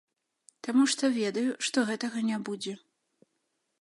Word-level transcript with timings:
Таму 0.67 0.83
што 0.93 1.11
ведаю, 1.19 1.51
што 1.67 1.77
гэтага 1.91 2.27
не 2.31 2.37
будзе. 2.49 2.73